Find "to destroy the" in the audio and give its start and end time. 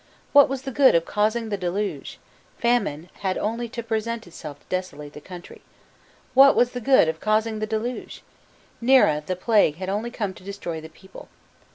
10.33-10.89